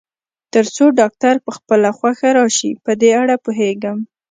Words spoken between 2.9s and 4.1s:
دې اړه پوهېږم.